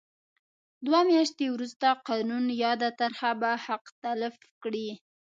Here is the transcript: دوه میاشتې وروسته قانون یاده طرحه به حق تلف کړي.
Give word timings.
دوه 0.85 0.99
میاشتې 1.09 1.45
وروسته 1.49 1.87
قانون 2.07 2.45
یاده 2.63 2.89
طرحه 2.99 3.31
به 3.41 3.51
حق 3.65 3.85
تلف 4.03 4.35
کړي. 4.63 4.89